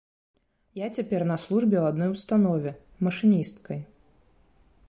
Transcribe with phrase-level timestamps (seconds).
[0.79, 2.71] Я цяпер на службе ў адной установе,
[3.09, 3.79] машыністкай.